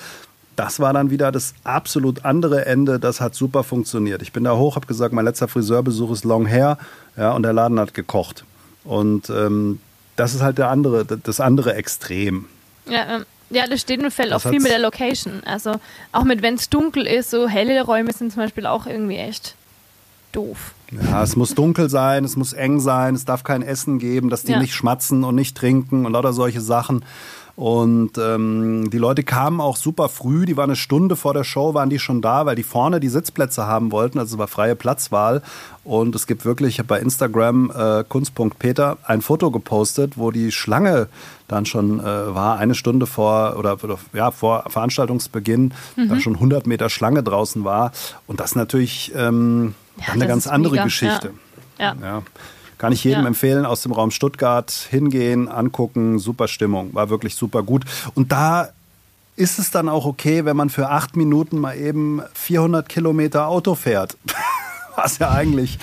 [0.56, 2.98] Das war dann wieder das absolut andere Ende.
[2.98, 4.22] Das hat super funktioniert.
[4.22, 6.78] Ich bin da hoch, habe gesagt, mein letzter Friseurbesuch ist Long Hair.
[7.16, 8.44] Ja, und der Laden hat gekocht.
[8.84, 9.80] Und ähm,
[10.16, 12.46] das ist halt der andere, das andere Extrem.
[12.88, 15.42] Ja, ähm, ja das steht und fällt auch viel mit der Location.
[15.44, 15.76] Also
[16.12, 19.56] auch mit, wenn es dunkel ist, so helle Räume sind zum Beispiel auch irgendwie echt
[20.32, 20.74] doof.
[20.90, 24.42] Ja, es muss dunkel sein, es muss eng sein, es darf kein Essen geben, dass
[24.42, 24.60] die ja.
[24.60, 27.04] nicht schmatzen und nicht trinken und lauter solche Sachen.
[27.56, 31.72] Und ähm, die Leute kamen auch super früh, die waren eine Stunde vor der Show,
[31.72, 34.74] waren die schon da, weil die vorne die Sitzplätze haben wollten, also es war freie
[34.74, 35.40] Platzwahl.
[35.84, 40.50] Und es gibt wirklich, ich habe bei Instagram äh, kunst.peter ein Foto gepostet, wo die
[40.50, 41.08] Schlange
[41.46, 46.08] dann schon äh, war, eine Stunde vor oder, oder ja, vor Veranstaltungsbeginn, mhm.
[46.08, 47.92] dann schon 100 Meter Schlange draußen war.
[48.26, 50.84] Und das natürlich ähm, ja, eine ganz andere mega.
[50.84, 51.30] Geschichte.
[51.78, 51.94] ja.
[51.94, 51.96] ja.
[52.02, 52.22] ja.
[52.84, 53.28] Kann ich jedem ja.
[53.28, 57.84] empfehlen, aus dem Raum Stuttgart hingehen, angucken, super Stimmung, war wirklich super gut.
[58.14, 58.68] Und da
[59.36, 63.74] ist es dann auch okay, wenn man für acht Minuten mal eben 400 Kilometer Auto
[63.74, 64.16] fährt.
[64.96, 65.78] Was ja eigentlich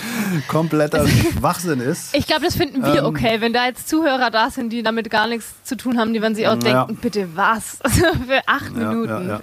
[0.47, 1.05] kompletter
[1.37, 2.15] Schwachsinn ist.
[2.15, 3.41] Ich glaube, das finden wir ähm, okay.
[3.41, 6.35] Wenn da jetzt Zuhörer da sind, die damit gar nichts zu tun haben, die werden
[6.35, 6.85] sich auch ja.
[6.85, 7.79] denken, bitte was?
[7.87, 9.39] für acht ja, Minuten ja,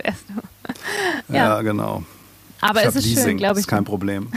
[1.29, 1.61] ja.
[1.63, 2.03] genau.
[2.61, 3.67] Aber es ist Leasing, schön, glaube ich.
[3.67, 4.29] Ist kein Problem.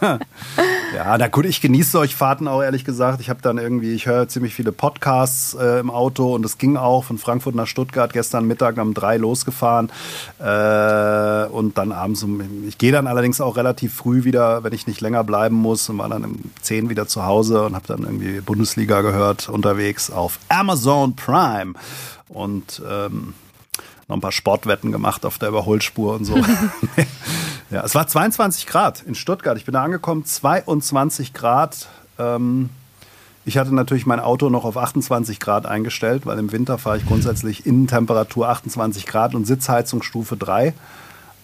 [0.00, 3.20] ja, na gut, ich genieße solche Fahrten auch ehrlich gesagt.
[3.20, 6.76] Ich habe dann irgendwie, ich höre ziemlich viele Podcasts äh, im Auto und es ging
[6.76, 9.90] auch von Frankfurt nach Stuttgart gestern Mittag um drei losgefahren
[10.38, 14.86] äh, und dann abends um, ich gehe dann allerdings auch relativ früh wieder, wenn ich
[14.86, 18.02] nicht länger bleiben muss und war dann um zehn wieder zu Hause und habe dann
[18.02, 21.74] irgendwie Bundesliga gehört unterwegs auf Amazon Prime
[22.28, 23.34] und ähm,
[24.08, 26.36] noch ein paar Sportwetten gemacht auf der Überholspur und so.
[27.70, 29.56] ja, es war 22 Grad in Stuttgart.
[29.56, 31.88] Ich bin da angekommen, 22 Grad.
[32.18, 32.70] Ähm,
[33.46, 37.06] ich hatte natürlich mein Auto noch auf 28 Grad eingestellt, weil im Winter fahre ich
[37.06, 40.72] grundsätzlich Innentemperatur 28 Grad und Sitzheizung Stufe 3.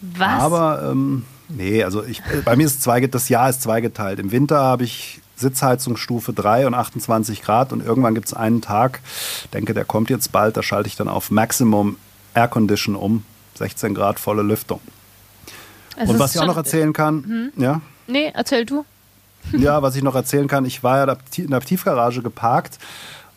[0.01, 0.41] Was?
[0.41, 4.19] Aber ähm, nee, also ich, bei mir ist zwei, das Jahr ist zweigeteilt.
[4.19, 8.61] Im Winter habe ich Sitzheizung Stufe 3 und 28 Grad und irgendwann gibt es einen
[8.61, 9.01] Tag,
[9.53, 11.97] denke, der kommt jetzt bald, da schalte ich dann auf Maximum
[12.33, 13.23] Aircondition um,
[13.55, 14.79] 16 Grad volle Lüftung.
[15.97, 17.61] Es und was ich auch noch erzählen kann, hm?
[17.61, 17.81] ja?
[18.07, 18.85] Nee, erzähl du.
[19.57, 22.77] ja, was ich noch erzählen kann, ich war ja in der Tiefgarage geparkt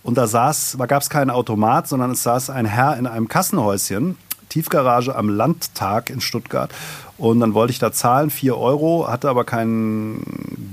[0.02, 3.26] und da saß, da gab es keinen Automat, sondern es saß ein Herr in einem
[3.26, 4.16] Kassenhäuschen,
[4.50, 6.70] Tiefgarage am Landtag in Stuttgart.
[7.16, 10.22] Und dann wollte ich da zahlen, 4 Euro, hatte aber kein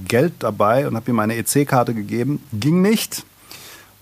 [0.07, 2.43] Geld dabei und habe ihm meine EC-Karte gegeben.
[2.51, 3.23] Ging nicht.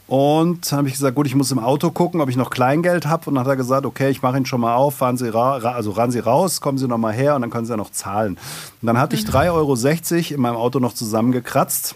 [0.10, 3.06] Und dann habe ich gesagt, gut, ich muss im Auto gucken, ob ich noch Kleingeld
[3.06, 3.30] habe.
[3.30, 5.58] Und dann hat er gesagt, okay, ich mache ihn schon mal auf, fahren Sie ra
[5.58, 7.92] also ran Sie raus, kommen Sie noch mal her und dann können Sie ja noch
[7.92, 8.40] zahlen.
[8.82, 9.50] Und dann hatte ich 3,60 mhm.
[9.52, 11.94] Euro in meinem Auto noch zusammengekratzt.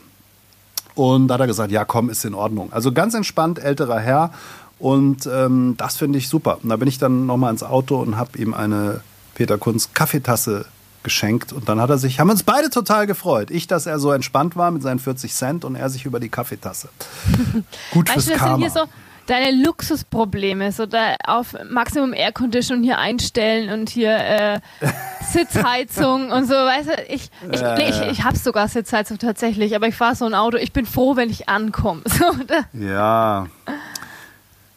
[0.93, 2.71] Und da hat er gesagt, ja, komm, ist in Ordnung.
[2.71, 4.29] Also ganz entspannt, älterer Herr.
[4.77, 6.59] Und ähm, das finde ich super.
[6.61, 9.01] Und da bin ich dann noch mal ins Auto und habe ihm eine
[9.33, 10.65] Peter Kunz Kaffeetasse
[11.03, 11.53] geschenkt.
[11.53, 13.51] Und dann hat er sich, haben uns beide total gefreut.
[13.51, 16.29] Ich, dass er so entspannt war mit seinen 40 Cent und er sich über die
[16.29, 16.89] Kaffeetasse.
[17.91, 18.69] Gut fürs weißt du, Karma.
[18.69, 18.85] So
[19.25, 24.59] deine Luxusprobleme, so da auf Maximum Air Condition hier einstellen und hier äh,
[25.31, 29.75] Sitzheizung und so, weißt du, ich, ich, äh, nee, ich, ich habe sogar Sitzheizung tatsächlich,
[29.75, 32.01] aber ich fahre so ein Auto, ich bin froh, wenn ich ankomme.
[32.13, 32.25] So,
[32.79, 33.47] ja,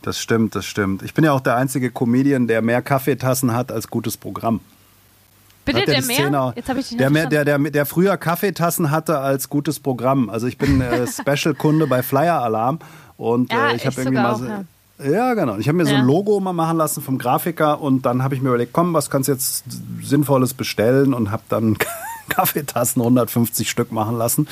[0.02, 1.02] das stimmt, das stimmt.
[1.02, 4.60] Ich bin ja auch der einzige Comedian, der mehr Kaffeetassen hat als gutes Programm.
[5.66, 6.52] Bitte, der, der mehr?
[6.56, 10.30] Jetzt ich der, mehr, der, der, der früher Kaffeetassen hatte als gutes Programm.
[10.30, 12.78] Also ich bin äh, Special-Kunde bei Flyer Alarm
[13.16, 14.64] und ja, äh, ich habe irgendwie mal so, ja.
[15.04, 15.58] Ja, genau.
[15.58, 15.90] Ich habe mir ja.
[15.90, 18.94] so ein Logo mal machen lassen vom Grafiker und dann habe ich mir überlegt, komm,
[18.94, 19.64] was kannst du jetzt
[20.02, 21.76] Sinnvolles bestellen und habe dann
[22.30, 24.48] Kaffeetassen 150 Stück machen lassen.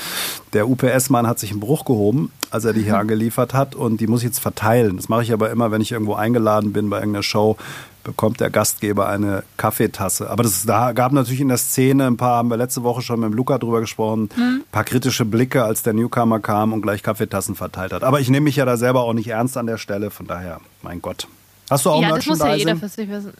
[0.53, 3.01] Der UPS-Mann hat sich einen Bruch gehoben, als er die hier mhm.
[3.01, 4.97] angeliefert hat und die muss ich jetzt verteilen.
[4.97, 7.57] Das mache ich aber immer, wenn ich irgendwo eingeladen bin bei irgendeiner Show,
[8.05, 10.29] bekommt der Gastgeber eine Kaffeetasse.
[10.29, 13.19] Aber das da gab natürlich in der Szene ein paar, haben wir letzte Woche schon
[13.19, 14.61] mit Luca drüber gesprochen, mhm.
[14.61, 18.03] ein paar kritische Blicke, als der Newcomer kam und gleich Kaffeetassen verteilt hat.
[18.03, 20.61] Aber ich nehme mich ja da selber auch nicht ernst an der Stelle, von daher,
[20.81, 21.27] mein Gott.
[21.69, 23.33] Hast du auch ja, das muss ja jeder für sich wissen.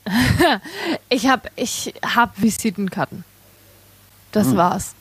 [1.09, 3.23] ich habe ich hab Visitenkarten.
[4.31, 4.57] Das hm.
[4.57, 4.95] war's.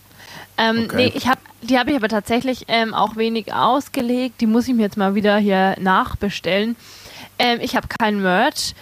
[0.58, 0.96] Ähm, okay.
[0.96, 4.40] Nee, ich hab, die habe ich aber tatsächlich ähm, auch wenig ausgelegt.
[4.42, 6.76] Die muss ich mir jetzt mal wieder hier nachbestellen.
[7.38, 8.74] Ähm, ich habe kein Merch.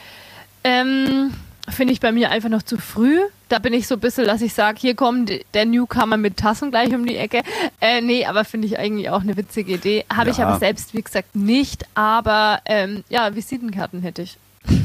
[0.65, 1.33] Ähm,
[1.69, 3.19] finde ich bei mir einfach noch zu früh.
[3.49, 6.71] Da bin ich so ein bisschen, dass ich sage, hier kommt der Newcomer mit Tassen
[6.71, 7.43] gleich um die Ecke.
[7.81, 10.05] Äh, nee, aber finde ich eigentlich auch eine witzige Idee.
[10.13, 10.33] Habe Ja.
[10.37, 11.85] ich aber selbst, wie gesagt, nicht.
[11.95, 14.39] Aber ähm, ja, Visitenkarten hätte ich.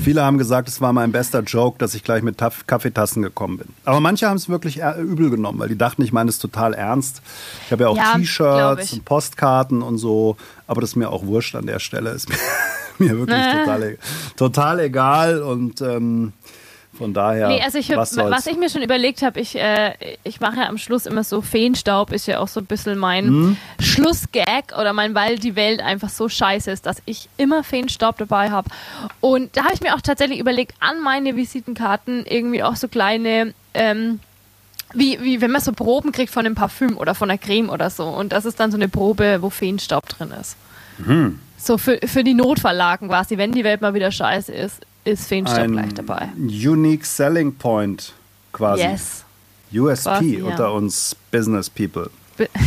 [0.04, 3.58] Viele haben gesagt, es war mein bester Joke, dass ich gleich mit Taf- Kaffeetassen gekommen
[3.60, 3.68] bin.
[3.86, 7.22] Aber manche haben es wirklich übel genommen, weil die dachten, ich meine es total ernst.
[7.66, 10.36] Ich habe ja auch Ja, T-Shirts und Postkarten und so,
[10.66, 12.10] aber das ist mir auch wurscht an der Stelle.
[12.18, 12.38] Ist mir,
[12.98, 13.60] mir wirklich Äh.
[13.60, 13.98] total, e-
[14.36, 16.34] total egal und ähm,
[16.98, 18.48] von daher, nee, also ich, was was, soll's.
[18.48, 22.12] ich mir schon überlegt habe, ich, äh, ich mache ja am Schluss immer so Feenstaub,
[22.12, 23.58] ist ja auch so ein bisschen mein Mhm.
[23.80, 28.52] Schlussgag oder mein, weil die Welt einfach so scheiße ist, dass ich immer Feenstaub dabei
[28.52, 28.70] habe.
[29.22, 33.54] Und da habe ich mir auch tatsächlich überlegt, an meine Visitenkarten irgendwie auch so kleine,
[33.74, 34.20] ähm,
[34.94, 37.90] wie, wie wenn man so Proben kriegt von einem Parfüm oder von einer Creme oder
[37.90, 38.06] so.
[38.06, 40.56] Und das ist dann so eine Probe, wo Feenstaub drin ist.
[41.00, 41.40] Mhm.
[41.58, 45.60] So für, für die Notverlagen quasi, wenn die Welt mal wieder scheiße ist, ist Feenstaub
[45.60, 46.30] ein gleich dabei.
[46.38, 48.14] Unique Selling Point
[48.54, 48.82] quasi.
[48.84, 49.24] Yes.
[49.74, 50.46] USP Quasi, ja.
[50.46, 52.10] unter uns Business People.
[52.38, 52.50] Be-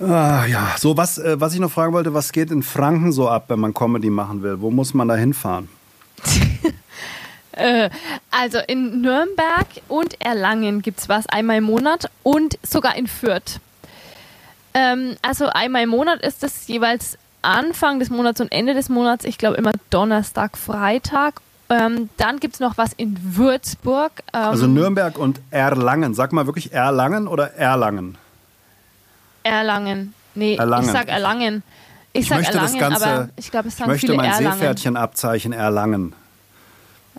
[0.00, 3.28] Ah, ja, so was, äh, was ich noch fragen wollte, was geht in Franken so
[3.28, 4.60] ab, wenn man Comedy machen will?
[4.60, 5.68] Wo muss man da hinfahren?
[7.54, 7.90] Äh,
[8.30, 13.60] also in Nürnberg und Erlangen gibt es was einmal im Monat und sogar in Fürth.
[14.72, 19.24] Ähm, also einmal im Monat ist es jeweils Anfang des Monats und Ende des Monats,
[19.24, 21.40] ich glaube immer Donnerstag, Freitag.
[21.68, 24.12] Ähm, dann gibt es noch was in Würzburg.
[24.32, 26.14] Ähm, Also Nürnberg und Erlangen.
[26.14, 28.16] Sag mal wirklich Erlangen oder Erlangen?
[29.42, 30.14] Erlangen.
[30.34, 30.86] Nee, Erlangen.
[30.86, 31.62] ich sag Erlangen.
[32.12, 34.16] Ich, Ich sag möchte das Erlangen, Ganze, aber ich glaube, es ich sagen möchte viele
[34.18, 34.52] mein Erlangen.
[34.52, 36.14] Seepferdchenabzeichen Erlangen.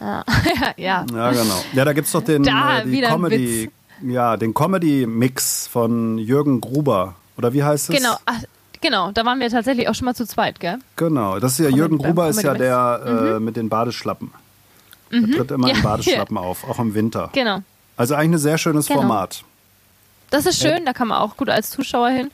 [0.78, 1.06] ja.
[1.14, 1.64] Ja, genau.
[1.74, 6.62] Ja, da gibt es doch den, Da, äh, die Comedy, ja, den Comedy-Mix von Jürgen
[6.62, 7.16] Gruber.
[7.38, 7.96] Oder wie heißt es?
[7.98, 8.42] Genau, ach,
[8.84, 10.78] genau, da waren wir tatsächlich auch schon mal zu zweit, gell?
[10.98, 12.58] Genau, das ist ja Comedy- Jürgen beim Gruber ist ja Mhm.
[12.60, 14.32] der äh, mit den Badeschlappen.
[15.12, 17.30] Der tritt immer Ja, in Badeschlappen auf, auch im Winter.
[17.34, 17.62] Genau.
[17.98, 19.02] Also eigentlich ein sehr schönes Genau.
[19.02, 19.43] Format.
[20.30, 22.32] Das ist schön, da kann man auch gut als Zuschauer hin.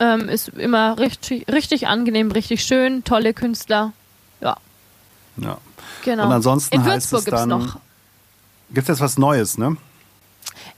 [0.00, 3.92] Ähm, ist immer richtig, richtig angenehm, richtig schön, tolle Künstler.
[4.40, 4.56] Ja,
[5.36, 5.58] Ja.
[6.04, 6.26] genau.
[6.26, 7.76] Und ansonsten in heißt Würzburg es gibt's dann- noch.
[8.70, 9.76] Gibt es jetzt was Neues, ne?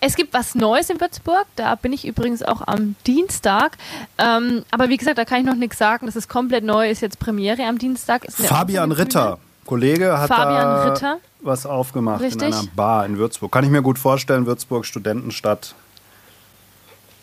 [0.03, 3.77] Es gibt was Neues in Würzburg, da bin ich übrigens auch am Dienstag.
[4.17, 6.07] Ähm, aber wie gesagt, da kann ich noch nichts sagen.
[6.07, 8.25] Das ist komplett neu, ist jetzt Premiere am Dienstag.
[8.31, 11.19] Fabian Ritter, Kollege, hat Fabian da Ritter.
[11.41, 12.49] was aufgemacht Richtig.
[12.49, 13.53] in einer Bar in Würzburg.
[13.53, 15.75] Kann ich mir gut vorstellen, Würzburg, Studentenstadt.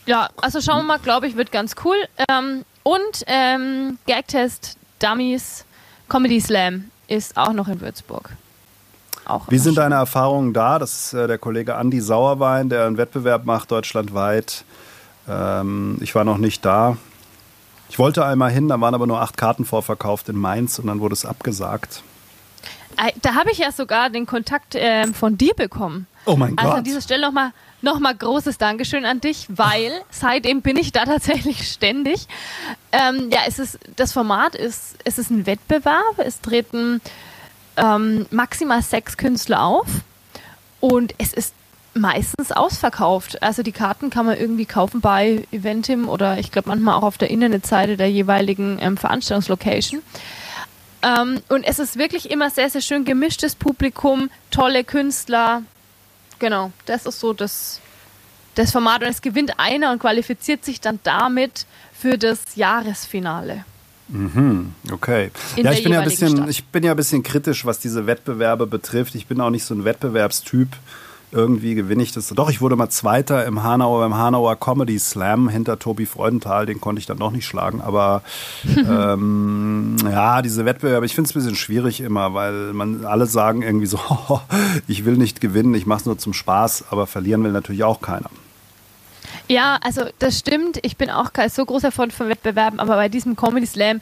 [0.06, 1.98] Ja, also schauen wir mal, glaube ich, wird ganz cool.
[2.30, 5.66] Ähm, und ähm, Gagtest, Dummies,
[6.08, 8.30] Comedy Slam ist auch noch in Würzburg.
[9.28, 9.84] Auch Wie sind schön.
[9.84, 10.80] deine Erfahrungen da?
[10.80, 14.63] Das ist äh, der Kollege Andi Sauerwein, der einen Wettbewerb macht deutschlandweit.
[15.28, 16.98] Ähm, ich war noch nicht da.
[17.90, 21.00] Ich wollte einmal hin, da waren aber nur acht Karten vorverkauft in Mainz und dann
[21.00, 22.04] wurde es abgesagt.
[22.98, 26.08] Äh, Da habe ich ja sogar den Kontakt ähm, von dir bekommen.
[26.26, 26.78] Oh mein Also Gott.
[26.80, 31.06] an dieser Stelle nochmal noch mal großes Dankeschön an dich, weil seitdem bin ich da
[31.06, 32.28] tatsächlich ständig.
[32.92, 36.18] Ähm, ja, es ist, das Format ist, es ist ein Wettbewerb.
[36.18, 37.00] Es treten
[37.78, 39.88] ähm, maximal sechs Künstler auf
[40.80, 41.54] und es ist
[41.94, 43.42] meistens ausverkauft.
[43.42, 47.18] Also die Karten kann man irgendwie kaufen bei Eventim oder ich glaube manchmal auch auf
[47.18, 50.02] der Internetseite der jeweiligen ähm, Veranstaltungslocation.
[51.02, 55.63] Ähm, und es ist wirklich immer sehr, sehr schön gemischtes Publikum, tolle Künstler.
[56.40, 57.82] Genau, das ist so das,
[58.56, 59.02] das Format.
[59.02, 63.66] Und es gewinnt einer und qualifiziert sich dann damit für das Jahresfinale.
[64.91, 65.32] Okay.
[65.56, 66.50] In ja, ich bin ja, ein bisschen, Stadt.
[66.50, 69.15] ich bin ja ein bisschen kritisch, was diese Wettbewerbe betrifft.
[69.15, 70.70] Ich bin auch nicht so ein Wettbewerbstyp.
[71.30, 72.30] Irgendwie gewinne ich das.
[72.30, 76.65] Doch, ich wurde mal Zweiter im Hanauer, beim Hanauer Comedy Slam hinter Tobi Freudenthal.
[76.65, 77.82] Den konnte ich dann doch nicht schlagen.
[77.82, 78.22] Aber
[78.78, 83.62] ähm, ja, diese Wettbewerbe, ich finde es ein bisschen schwierig immer, weil man alle sagen
[83.62, 84.00] irgendwie so,
[84.88, 86.86] ich will nicht gewinnen, ich mache es nur zum Spaß.
[86.91, 88.30] Aber verlieren will natürlich auch keiner.
[89.48, 90.80] Ja, also das stimmt.
[90.82, 94.02] Ich bin auch kein so großer Freund von Wettbewerben, aber bei diesem Comedy Slam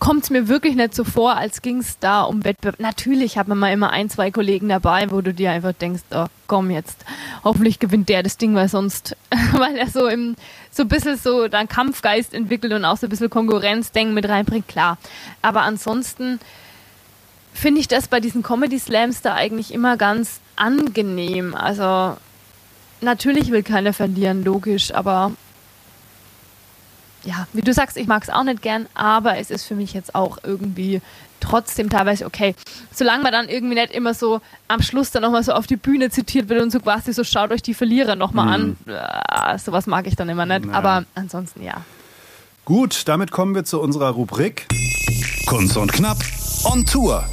[0.00, 2.80] kommt es mir wirklich nicht so vor, als ging es da um Wettbewerb.
[2.80, 6.26] Natürlich hat man mal immer ein, zwei Kollegen dabei, wo du dir einfach denkst, oh
[6.48, 7.04] komm jetzt,
[7.44, 9.16] hoffentlich gewinnt der das Ding, weil sonst,
[9.52, 10.34] weil er so im,
[10.72, 14.66] so ein bisschen so dann Kampfgeist entwickelt und auch so ein bisschen Konkurrenzdenken mit reinbringt,
[14.66, 14.98] klar.
[15.40, 16.40] Aber ansonsten
[17.54, 21.54] finde ich das bei diesen Comedy Slams da eigentlich immer ganz angenehm.
[21.54, 22.16] Also
[23.02, 25.32] natürlich will keiner verlieren, logisch, aber
[27.24, 29.92] ja, wie du sagst, ich mag es auch nicht gern, aber es ist für mich
[29.92, 31.00] jetzt auch irgendwie
[31.38, 32.54] trotzdem teilweise okay.
[32.92, 36.10] Solange man dann irgendwie nicht immer so am Schluss dann nochmal so auf die Bühne
[36.10, 38.76] zitiert wird und so quasi so, schaut euch die Verlierer nochmal an.
[38.86, 40.78] Äh, sowas mag ich dann immer nicht, Naja.
[40.78, 41.82] aber ansonsten ja.
[42.64, 44.66] Gut, damit kommen wir zu unserer Rubrik.
[45.46, 46.18] Kunst und Knapp
[46.64, 47.24] on Tour.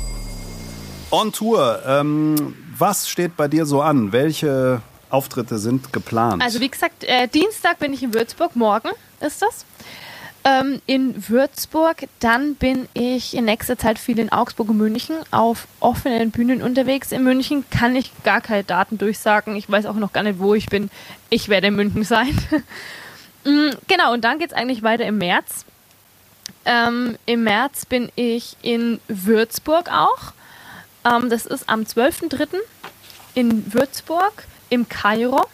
[1.11, 1.79] On Tour.
[1.85, 4.11] Ähm, was steht bei dir so an?
[4.11, 6.41] Welche Auftritte sind geplant?
[6.41, 9.65] Also wie gesagt, äh, Dienstag bin ich in Würzburg, morgen ist das.
[10.45, 15.67] Ähm, in Würzburg, dann bin ich in nächster Zeit viel in Augsburg und München auf
[15.81, 17.11] offenen Bühnen unterwegs.
[17.11, 19.55] In München kann ich gar keine Daten durchsagen.
[19.57, 20.89] Ich weiß auch noch gar nicht, wo ich bin.
[21.29, 22.37] Ich werde in München sein.
[23.45, 25.63] Mm, genau, und dann geht es eigentlich weiter im März.
[26.65, 30.33] Ähm, Im März bin ich in Würzburg auch.
[31.05, 32.57] Ähm, das ist am 12.03.
[33.35, 35.45] in Würzburg im Kairo.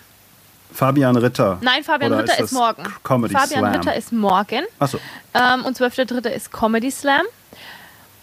[0.72, 1.58] Fabian Ritter.
[1.62, 2.84] Nein, Fabian Ritter ist ist, morgen.
[3.04, 3.74] Comedy Fabian Slam?
[3.74, 4.64] Ritter ist morgen.
[4.80, 5.00] Achso.
[5.34, 6.28] Ähm, und 12.3.
[6.30, 7.26] ist Comedy Slam.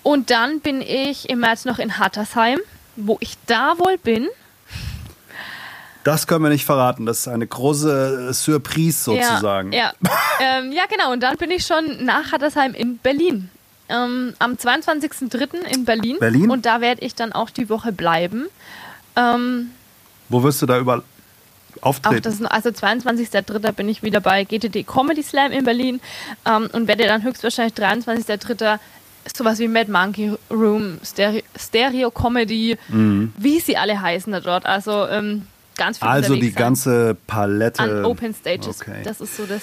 [0.03, 2.59] Und dann bin ich im März noch in Hattersheim,
[2.97, 4.29] wo ich da wohl bin.
[6.05, 7.07] Das können wir nicht verraten.
[7.07, 9.73] Das ist eine große Surprise sozusagen.
[9.73, 10.11] Ja, ja.
[10.41, 11.13] ähm, ja, genau.
[11.13, 13.51] Und dann bin ich schon nach Hattersheim in Berlin.
[13.89, 15.63] Ähm, am 22.3.
[15.73, 16.17] in Berlin.
[16.19, 16.51] Berlin?
[16.51, 18.47] Und da werde ich dann auch die Woche bleiben.
[19.17, 19.71] Ähm,
[20.33, 21.03] Wo wirst du da überall
[21.81, 22.23] auftreten?
[22.23, 23.73] das, also 22.3.
[23.73, 26.01] bin ich wieder bei GTD Comedy Slam in Berlin
[26.47, 28.79] ähm, und werde dann höchstwahrscheinlich 23.3.
[29.37, 34.67] sowas wie Mad Monkey Room, Stereo, Stereo Comedy, wie sie alle heißen da dort.
[34.67, 36.13] Also ähm, ganz viel Mhm.
[36.15, 37.81] also die ganze Palette.
[37.81, 38.81] an Open Stages.
[38.81, 39.03] Okay.
[39.05, 39.63] Das ist so das.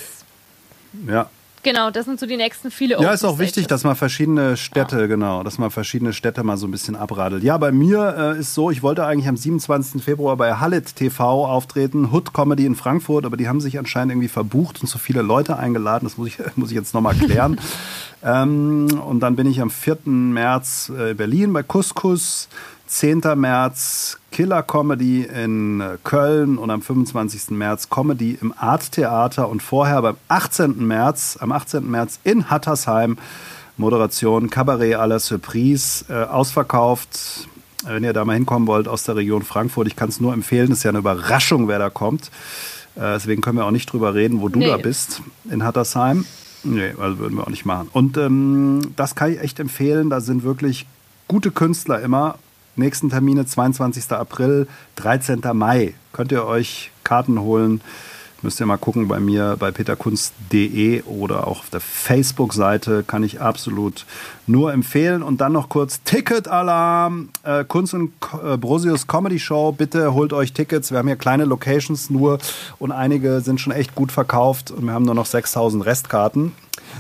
[1.07, 1.29] ja.
[1.61, 3.67] Genau, das sind so die nächsten viele Ja, Open ist auch wichtig, Stages.
[3.67, 7.43] dass man verschiedene Städte, genau, dass man verschiedene Städte mal so ein bisschen abradelt.
[7.43, 10.01] Ja, bei mir äh, ist so, ich wollte eigentlich am 27.
[10.01, 14.29] Februar bei Hallit TV auftreten, Hood Comedy in Frankfurt, aber die haben sich anscheinend irgendwie
[14.29, 16.05] verbucht und zu viele Leute eingeladen.
[16.05, 17.59] Das muss ich, muss ich jetzt nochmal klären.
[18.23, 19.97] ähm, und dann bin ich am 4.
[20.05, 22.47] März äh, in Berlin bei Couscous.
[22.89, 23.21] 10.
[23.35, 27.51] März Killer Comedy in äh, Köln und am 25.
[27.51, 30.87] März Comedy im Art Theater und vorher beim 18.
[30.87, 31.89] März, am 18.
[31.89, 33.17] März in Hattersheim
[33.77, 37.47] Moderation Cabaret à la Surprise äh, ausverkauft.
[37.85, 40.71] Wenn ihr da mal hinkommen wollt aus der Region Frankfurt, ich kann es nur empfehlen,
[40.71, 42.31] ist ja eine Überraschung, wer da kommt.
[42.95, 44.67] Äh, deswegen können wir auch nicht drüber reden, wo du Nee.
[44.67, 46.25] da bist in Hattersheim.
[46.63, 47.87] Nee, also würden wir auch nicht machen.
[47.93, 50.09] Und ähm, das kann ich echt empfehlen.
[50.09, 50.87] Da sind wirklich
[51.27, 52.35] gute Künstler immer.
[52.79, 54.11] Nächsten Termine 22.
[54.11, 55.41] April, 13.
[55.53, 55.93] Mai.
[56.13, 57.81] Könnt ihr euch Karten holen.
[58.41, 63.03] Müsst ihr mal gucken bei mir bei peterkunst.de oder auch auf der Facebook-Seite.
[63.03, 64.05] Kann ich absolut
[64.47, 65.23] nur empfehlen.
[65.23, 67.29] Und dann noch kurz Ticket-Alarm.
[67.43, 69.73] Äh, Kunst und äh, Brosius Comedy Show.
[69.73, 70.91] Bitte holt euch Tickets.
[70.91, 72.37] Wir haben hier kleine Locations nur
[72.79, 76.53] und einige sind schon echt gut verkauft und wir haben nur noch 6000 Restkarten.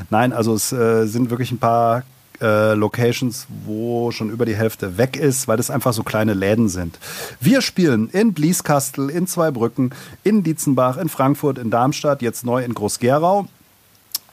[0.09, 2.03] Nein, also es äh, sind wirklich ein paar
[2.41, 6.69] äh, Locations, wo schon über die Hälfte weg ist, weil das einfach so kleine Läden
[6.69, 6.97] sind.
[7.39, 12.73] Wir spielen in Blieskastel, in Zweibrücken, in Dietzenbach, in Frankfurt, in Darmstadt, jetzt neu in
[12.73, 13.47] Groß-Gerau.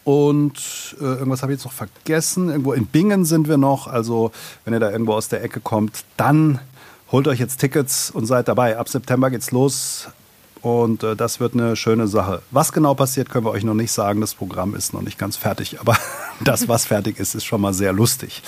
[0.05, 2.49] Und äh, irgendwas habe ich jetzt noch vergessen.
[2.49, 3.89] Irgendwo in Bingen sind wir noch.
[3.89, 4.31] Also,
[4.65, 6.61] wenn ihr da irgendwo aus der Ecke kommt, dann
[7.11, 8.79] holt euch jetzt Tickets und seid dabei.
[8.79, 10.09] Ab September geht's los.
[10.67, 12.43] Und äh, das wird eine schöne Sache.
[12.51, 14.21] Was genau passiert, können wir euch noch nicht sagen.
[14.21, 15.79] Das Programm ist noch nicht ganz fertig.
[15.79, 15.97] Aber
[16.41, 18.43] das, was fertig ist, ist schon mal sehr lustig.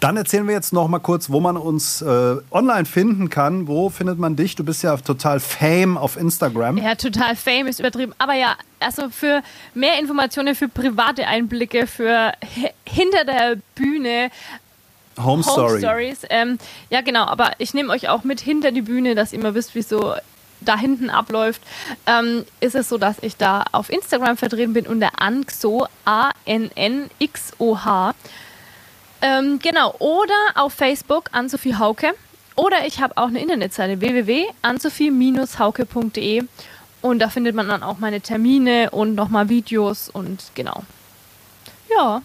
[0.00, 3.68] Dann erzählen wir jetzt noch mal kurz, wo man uns äh, online finden kann.
[3.68, 4.56] Wo findet man dich?
[4.56, 6.78] Du bist ja total Fame auf Instagram.
[6.78, 8.14] Ja, total famous übertrieben.
[8.16, 9.42] Aber ja, also für
[9.74, 14.30] mehr Informationen, für private Einblicke, für hi- hinter der Bühne,
[15.18, 15.80] Home, Home Story.
[15.80, 16.20] Stories.
[16.30, 19.54] Ähm, ja, genau, aber ich nehme euch auch mit hinter die Bühne, dass ihr mal
[19.54, 20.14] wisst, wie so
[20.60, 21.62] da hinten abläuft.
[22.06, 28.14] Ähm, ist es so, dass ich da auf Instagram vertreten bin unter Anxo, A-N-N-X-O-H.
[29.20, 32.14] Ähm, genau, oder auf Facebook Ann-Sophie Hauke.
[32.56, 36.42] Oder ich habe auch eine Internetseite www.ansophie-hauke.de
[37.02, 40.82] und da findet man dann auch meine Termine und nochmal Videos und genau.
[41.88, 42.22] Ja,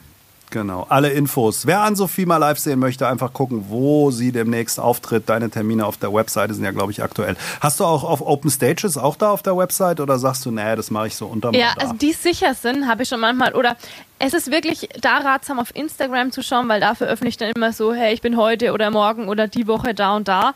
[0.53, 1.65] Genau, alle Infos.
[1.65, 5.27] Wer an Sophie mal live sehen möchte, einfach gucken, wo sie demnächst auftritt.
[5.27, 7.35] Deine Termine auf der Webseite sind ja, glaube ich, aktuell.
[7.59, 10.75] Hast du auch auf Open Stages auch da auf der Website oder sagst du, nee,
[10.75, 13.55] das mache ich so unterm Ja, also die sicher sind, habe ich schon manchmal.
[13.55, 13.77] Oder
[14.19, 17.91] es ist wirklich da ratsam, auf Instagram zu schauen, weil da veröffentlicht dann immer so,
[17.91, 20.53] hey, ich bin heute oder morgen oder die Woche da und da.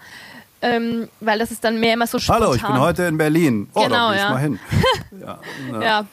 [0.61, 2.43] Ähm, weil das ist dann mehr immer so spontan.
[2.43, 3.67] Hallo, ich bin heute in Berlin.
[3.73, 4.29] Oh, Genau, da ich ja.
[4.29, 4.59] mal hin.
[5.19, 5.39] Ja,
[5.71, 6.05] na, Ja.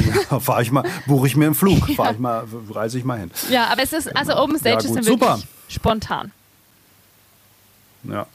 [0.40, 3.30] fahr ich mal, buche ich mir einen Flug, fahr ich mal, reise ich mal hin.
[3.50, 5.26] ja, aber es ist, also Open Stages gut, sind super.
[5.36, 6.32] wirklich spontan.
[8.04, 8.26] Ja.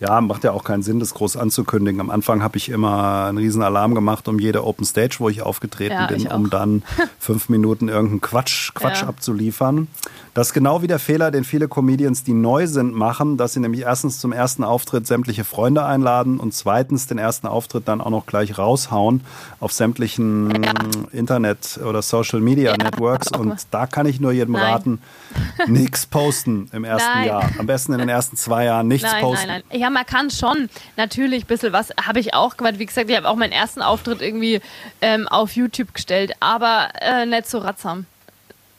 [0.00, 2.00] Ja, macht ja auch keinen Sinn, das groß anzukündigen.
[2.00, 5.40] Am Anfang habe ich immer einen riesen Alarm gemacht um jede Open Stage, wo ich
[5.40, 6.82] aufgetreten Ja, bin, ich um dann
[7.18, 9.08] fünf Minuten irgendeinen Quatsch, Quatsch Ja.
[9.08, 9.86] abzuliefern.
[10.34, 13.60] Das ist genau wie der Fehler, den viele Comedians, die neu sind, machen, dass sie
[13.60, 18.10] nämlich erstens zum ersten Auftritt sämtliche Freunde einladen und zweitens den ersten Auftritt dann auch
[18.10, 19.20] noch gleich raushauen
[19.60, 20.66] auf sämtlichen
[21.12, 23.30] Internet- oder Social-Media-Networks.
[23.30, 23.40] mal.
[23.40, 24.62] Und da kann ich nur jedem Nein.
[24.64, 25.02] raten,
[25.68, 27.26] nichts posten im ersten Nein.
[27.28, 27.50] Jahr.
[27.56, 29.46] Am besten in den ersten zwei Jahren nichts Nein, posten.
[29.46, 29.80] nein, nein.
[29.80, 32.80] Ja, man kann schon natürlich ein bisschen was, habe ich auch gemacht.
[32.80, 34.60] Wie gesagt, ich habe auch meinen ersten Auftritt irgendwie
[35.00, 38.06] ähm, auf YouTube gestellt, aber äh, nicht so ratsam.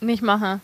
[0.01, 0.59] Nicht machen.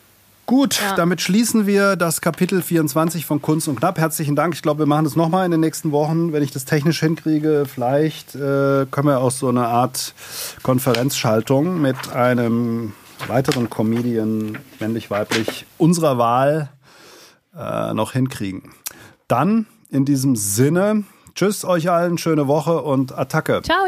[0.52, 0.96] Gut, Ja.
[0.98, 3.98] damit schließen wir das Kapitel 24 von Kunst und Knapp.
[3.98, 4.54] Herzlichen Dank.
[4.54, 7.64] Ich glaube, wir machen das nochmal in den nächsten Wochen, wenn ich das technisch hinkriege.
[7.74, 10.14] Vielleicht äh, können wir auch so eine Art
[10.62, 12.92] Konferenzschaltung mit einem
[13.30, 16.68] weiteren Comedian, männlich-weiblich, unserer Wahl
[17.58, 18.74] äh, noch hinkriegen.
[19.30, 23.62] Dann in diesem Sinne, tschüss euch allen, schöne Woche und Attacke.
[23.64, 23.86] Ciao.